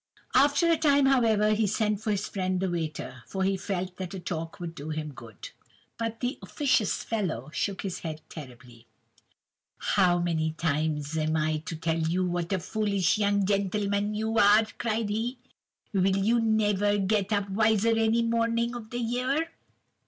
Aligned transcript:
"After 0.33 0.67
a 0.71 0.77
time, 0.77 1.05
however, 1.05 1.51
he 1.53 1.67
sent 1.67 2.01
for 2.01 2.09
his 2.09 2.27
friend 2.27 2.59
the 2.59 2.71
waiter, 2.71 3.21
for 3.27 3.43
he 3.43 3.55
felt 3.55 3.97
that 3.97 4.15
a 4.15 4.19
talk 4.19 4.59
would 4.59 4.73
do 4.73 4.89
him 4.89 5.13
good. 5.13 5.51
"But 5.99 6.21
the 6.21 6.39
'officious 6.41 7.03
fellow' 7.03 7.51
shook 7.53 7.83
his 7.83 7.99
head 7.99 8.21
terribly. 8.27 8.87
"'How 9.77 10.17
many 10.17 10.47
more 10.47 10.53
times 10.55 11.15
am 11.15 11.35
I 11.35 11.57
to 11.67 11.75
tell 11.75 11.99
you 11.99 12.25
what 12.25 12.51
a 12.51 12.57
foolish 12.59 13.19
young 13.19 13.45
gentleman 13.45 14.15
you 14.15 14.39
are?' 14.39 14.65
cried 14.79 15.09
he. 15.09 15.37
'Will 15.93 16.17
you 16.17 16.39
never 16.39 16.97
get 16.97 17.31
up 17.31 17.51
wiser 17.51 17.95
any 17.95 18.23
morning 18.23 18.73
of 18.73 18.89
the 18.89 18.97
year? 19.01 19.51